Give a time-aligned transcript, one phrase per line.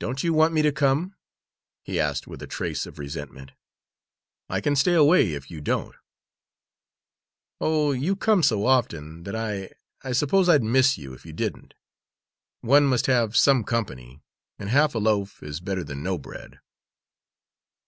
[0.00, 1.14] "Don't you want me to come?"
[1.84, 3.52] he asked with a trace of resentment.
[4.48, 5.94] "I can stay away, if you don't."
[7.60, 9.70] "Oh, you come so often that I
[10.02, 11.74] I suppose I'd miss you, if you didn't!
[12.62, 14.20] One must have some company,
[14.58, 16.58] and half a loaf is better than no bread."